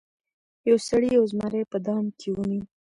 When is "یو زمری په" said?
1.17-1.77